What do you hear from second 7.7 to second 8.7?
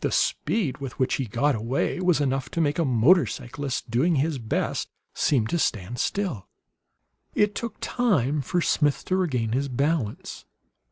time for